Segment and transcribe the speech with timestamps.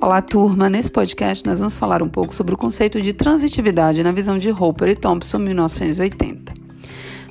[0.00, 0.70] Olá, turma!
[0.70, 4.48] Nesse podcast nós vamos falar um pouco sobre o conceito de transitividade na visão de
[4.48, 6.54] Hopper e Thompson, 1980.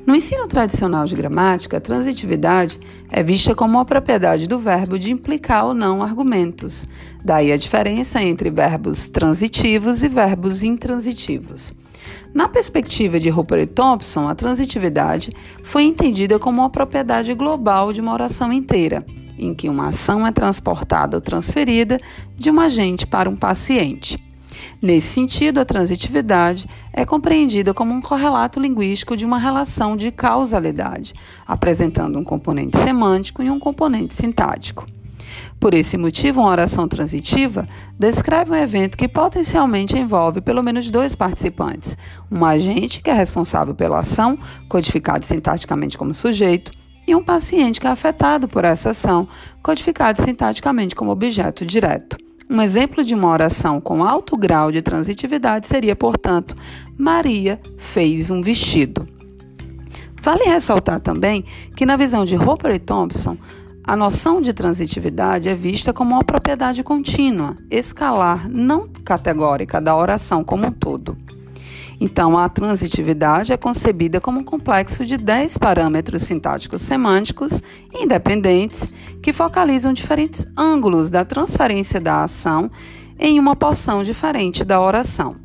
[0.05, 2.77] No ensino tradicional de gramática, a transitividade
[3.09, 6.85] é vista como a propriedade do verbo de implicar ou não argumentos.
[7.23, 11.71] Daí a diferença entre verbos transitivos e verbos intransitivos.
[12.33, 15.31] Na perspectiva de Hopper e Thompson, a transitividade
[15.63, 19.05] foi entendida como uma propriedade global de uma oração inteira
[19.37, 21.99] em que uma ação é transportada ou transferida
[22.35, 24.17] de um agente para um paciente.
[24.81, 31.13] Nesse sentido, a transitividade é compreendida como um correlato linguístico de uma relação de causalidade,
[31.47, 34.85] apresentando um componente semântico e um componente sintático.
[35.59, 41.15] Por esse motivo, uma oração transitiva descreve um evento que potencialmente envolve pelo menos dois
[41.15, 41.97] participantes:
[42.31, 44.37] um agente, que é responsável pela ação,
[44.69, 46.71] codificado sintaticamente como sujeito,
[47.07, 49.27] e um paciente que é afetado por essa ação,
[49.63, 52.17] codificado sintaticamente como objeto direto.
[52.49, 56.55] Um exemplo de uma oração com alto grau de transitividade seria, portanto,
[56.97, 59.05] Maria fez um vestido.
[60.21, 63.37] Vale ressaltar também que, na visão de Roper e Thompson,
[63.83, 70.43] a noção de transitividade é vista como uma propriedade contínua, escalar, não categórica da oração
[70.43, 71.17] como um todo.
[71.99, 77.61] Então, a transitividade é concebida como um complexo de 10 parâmetros sintáticos semânticos
[77.93, 82.69] independentes que focalizam diferentes ângulos da transferência da ação
[83.19, 85.35] em uma porção diferente da oração.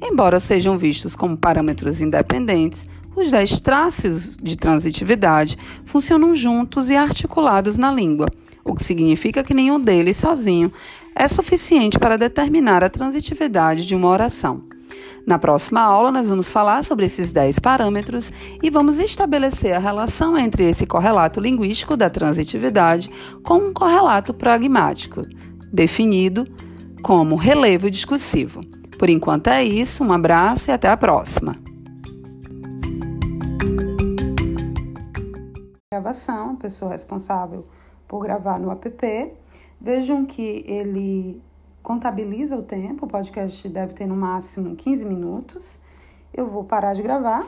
[0.00, 7.76] Embora sejam vistos como parâmetros independentes, os 10 traços de transitividade funcionam juntos e articulados
[7.76, 8.28] na língua,
[8.64, 10.72] o que significa que nenhum deles sozinho
[11.16, 14.67] é suficiente para determinar a transitividade de uma oração.
[15.28, 20.38] Na próxima aula, nós vamos falar sobre esses 10 parâmetros e vamos estabelecer a relação
[20.38, 23.10] entre esse correlato linguístico da transitividade
[23.44, 25.20] com um correlato pragmático,
[25.70, 26.44] definido
[27.02, 28.62] como relevo discursivo.
[28.98, 31.56] Por enquanto é isso, um abraço e até a próxima.
[35.92, 37.64] Gravação, pessoa responsável
[38.08, 39.36] por gravar no app.
[39.78, 41.42] Vejam que ele
[41.82, 45.80] contabiliza o tempo, o podcast deve ter no máximo 15 minutos.
[46.32, 47.46] Eu vou parar de gravar